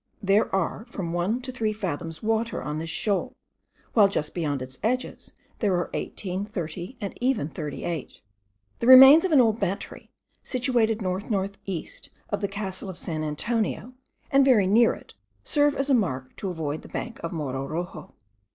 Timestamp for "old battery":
9.39-10.09